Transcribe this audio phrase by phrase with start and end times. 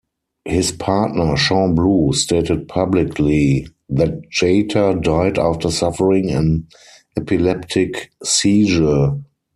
[0.45, 6.65] His partner, Sean Blue, stated publicly that Jeter died after suffering an
[7.15, 9.21] epileptic seizure.